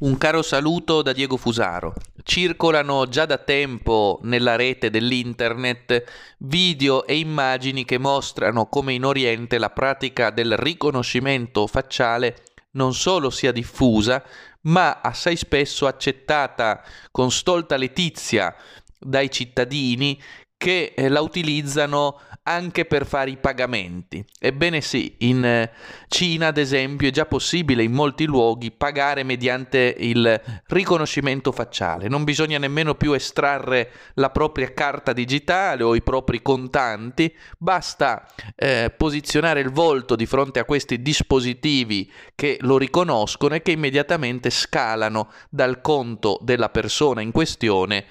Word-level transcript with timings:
Un 0.00 0.16
caro 0.16 0.40
saluto 0.40 1.02
da 1.02 1.12
Diego 1.12 1.36
Fusaro. 1.36 1.92
Circolano 2.22 3.06
già 3.06 3.26
da 3.26 3.36
tempo 3.36 4.18
nella 4.22 4.56
rete 4.56 4.88
dell'internet 4.88 6.04
video 6.38 7.04
e 7.04 7.18
immagini 7.18 7.84
che 7.84 7.98
mostrano 7.98 8.64
come 8.64 8.94
in 8.94 9.04
Oriente 9.04 9.58
la 9.58 9.68
pratica 9.68 10.30
del 10.30 10.56
riconoscimento 10.56 11.66
facciale 11.66 12.44
non 12.72 12.94
solo 12.94 13.28
sia 13.28 13.52
diffusa, 13.52 14.24
ma 14.62 15.00
assai 15.02 15.36
spesso 15.36 15.86
accettata 15.86 16.82
con 17.10 17.30
stolta 17.30 17.76
letizia 17.76 18.54
dai 18.98 19.30
cittadini 19.30 20.18
che 20.60 20.92
eh, 20.94 21.08
la 21.08 21.22
utilizzano 21.22 22.20
anche 22.42 22.84
per 22.84 23.06
fare 23.06 23.30
i 23.30 23.38
pagamenti. 23.38 24.22
Ebbene 24.38 24.82
sì, 24.82 25.14
in 25.20 25.42
eh, 25.42 25.70
Cina 26.06 26.48
ad 26.48 26.58
esempio 26.58 27.08
è 27.08 27.10
già 27.10 27.24
possibile 27.24 27.82
in 27.82 27.92
molti 27.92 28.26
luoghi 28.26 28.70
pagare 28.70 29.22
mediante 29.22 29.94
il 29.98 30.38
riconoscimento 30.66 31.50
facciale, 31.50 32.08
non 32.08 32.24
bisogna 32.24 32.58
nemmeno 32.58 32.94
più 32.94 33.12
estrarre 33.14 33.90
la 34.14 34.28
propria 34.28 34.74
carta 34.74 35.14
digitale 35.14 35.82
o 35.82 35.94
i 35.94 36.02
propri 36.02 36.42
contanti, 36.42 37.34
basta 37.56 38.26
eh, 38.54 38.92
posizionare 38.94 39.60
il 39.60 39.70
volto 39.70 40.14
di 40.14 40.26
fronte 40.26 40.58
a 40.58 40.64
questi 40.64 41.00
dispositivi 41.00 42.12
che 42.34 42.58
lo 42.60 42.76
riconoscono 42.76 43.54
e 43.54 43.62
che 43.62 43.70
immediatamente 43.70 44.50
scalano 44.50 45.30
dal 45.48 45.80
conto 45.80 46.38
della 46.42 46.68
persona 46.68 47.22
in 47.22 47.30
questione 47.30 48.04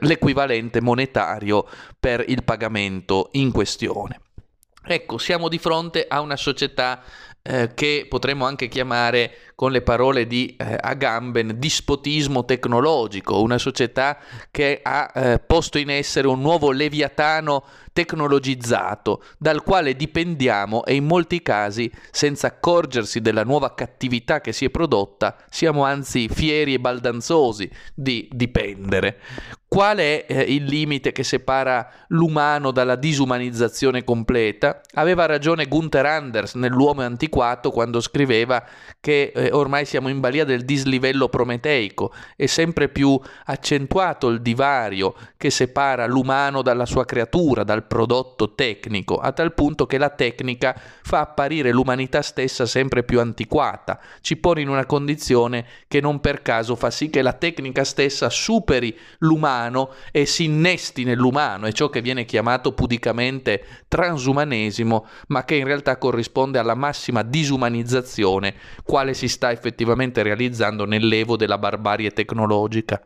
l'equivalente 0.00 0.80
monetario 0.80 1.66
per 1.98 2.24
il 2.26 2.44
pagamento 2.44 3.28
in 3.32 3.50
questione. 3.50 4.20
Ecco, 4.82 5.18
siamo 5.18 5.48
di 5.48 5.58
fronte 5.58 6.06
a 6.08 6.20
una 6.20 6.36
società 6.36 7.02
eh, 7.42 7.72
che 7.74 8.06
potremmo 8.08 8.46
anche 8.46 8.68
chiamare 8.68 9.52
con 9.54 9.72
le 9.72 9.82
parole 9.82 10.26
di 10.26 10.56
eh, 10.56 10.76
Agamben 10.80 11.54
dispotismo 11.58 12.44
tecnologico, 12.44 13.40
una 13.40 13.58
società 13.58 14.18
che 14.50 14.80
ha 14.82 15.10
eh, 15.14 15.38
posto 15.38 15.78
in 15.78 15.90
essere 15.90 16.28
un 16.28 16.40
nuovo 16.40 16.70
leviatano 16.70 17.64
tecnologizzato 17.92 19.22
dal 19.38 19.62
quale 19.62 19.94
dipendiamo 19.94 20.84
e 20.84 20.94
in 20.94 21.06
molti 21.06 21.42
casi 21.42 21.90
senza 22.10 22.48
accorgersi 22.48 23.20
della 23.20 23.44
nuova 23.44 23.74
cattività 23.74 24.40
che 24.40 24.52
si 24.52 24.64
è 24.64 24.70
prodotta 24.70 25.36
siamo 25.48 25.84
anzi 25.84 26.28
fieri 26.28 26.74
e 26.74 26.80
baldanzosi 26.80 27.70
di 27.94 28.28
dipendere. 28.32 29.18
Qual 29.70 29.98
è 29.98 30.24
eh, 30.26 30.40
il 30.52 30.64
limite 30.64 31.12
che 31.12 31.22
separa 31.22 31.88
l'umano 32.08 32.72
dalla 32.72 32.96
disumanizzazione 32.96 34.02
completa? 34.02 34.80
Aveva 34.94 35.26
ragione 35.26 35.66
Gunther 35.66 36.06
Anders 36.06 36.54
nell'uomo 36.54 37.02
antiquato 37.02 37.70
quando 37.70 38.00
scriveva 38.00 38.66
che 38.98 39.30
eh, 39.32 39.52
ormai 39.52 39.84
siamo 39.84 40.08
in 40.08 40.18
balia 40.18 40.44
del 40.44 40.64
dislivello 40.64 41.28
prometeico, 41.28 42.12
è 42.34 42.46
sempre 42.46 42.88
più 42.88 43.16
accentuato 43.44 44.26
il 44.26 44.42
divario 44.42 45.14
che 45.36 45.50
separa 45.50 46.04
l'umano 46.06 46.62
dalla 46.62 46.84
sua 46.84 47.04
creatura, 47.04 47.62
dal 47.62 47.79
prodotto 47.82 48.54
tecnico, 48.54 49.16
a 49.16 49.32
tal 49.32 49.54
punto 49.54 49.86
che 49.86 49.98
la 49.98 50.10
tecnica 50.10 50.78
fa 51.02 51.20
apparire 51.20 51.72
l'umanità 51.72 52.22
stessa 52.22 52.66
sempre 52.66 53.02
più 53.02 53.20
antiquata, 53.20 54.00
ci 54.20 54.36
pone 54.36 54.60
in 54.60 54.68
una 54.68 54.86
condizione 54.86 55.66
che 55.88 56.00
non 56.00 56.20
per 56.20 56.42
caso 56.42 56.76
fa 56.76 56.90
sì 56.90 57.10
che 57.10 57.22
la 57.22 57.32
tecnica 57.32 57.84
stessa 57.84 58.30
superi 58.30 58.96
l'umano 59.18 59.48
umano 59.50 59.90
e 60.10 60.26
si 60.26 60.44
innesti 60.44 61.04
nell'umano, 61.04 61.66
è 61.66 61.72
ciò 61.72 61.88
che 61.88 62.02
viene 62.02 62.24
chiamato 62.24 62.72
pudicamente 62.72 63.64
transumanesimo, 63.88 65.06
ma 65.28 65.44
che 65.44 65.56
in 65.56 65.64
realtà 65.64 65.96
corrisponde 65.96 66.58
alla 66.58 66.74
massima 66.74 67.22
disumanizzazione, 67.22 68.54
quale 68.84 69.14
si 69.14 69.28
sta 69.28 69.50
effettivamente 69.50 70.22
realizzando 70.22 70.84
nell'evo 70.84 71.36
della 71.36 71.58
barbarie 71.58 72.12
tecnologica. 72.12 73.02